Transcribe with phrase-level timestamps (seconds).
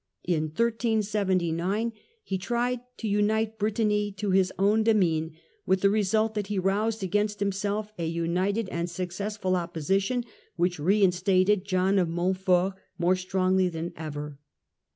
[0.23, 1.93] In 1379
[2.23, 5.33] he tried to unite Brittany to his own demesne,
[5.67, 10.25] with the re sult that he roused against himself a united and success ful opposition,
[10.55, 14.39] which re instated John of Montfort more strongly than ever.